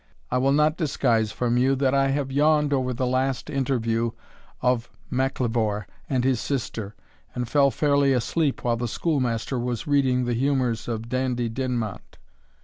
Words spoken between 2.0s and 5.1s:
have yawned over the last interview of